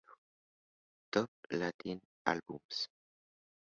Top 1.11 1.29
Latin 1.51 2.01
Albums. 2.25 2.87